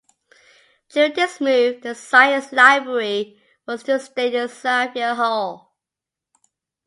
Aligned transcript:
During 0.89 1.13
this 1.13 1.39
move, 1.39 1.83
the 1.83 1.93
science 1.93 2.51
library 2.51 3.39
was 3.67 3.83
to 3.83 3.99
stay 3.99 4.35
in 4.35 4.47
Xavier 4.47 5.13
Hall. 5.13 5.77